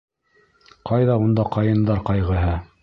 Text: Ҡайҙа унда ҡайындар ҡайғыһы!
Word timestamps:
Ҡайҙа 0.91 1.19
унда 1.27 1.47
ҡайындар 1.59 2.05
ҡайғыһы! 2.11 2.61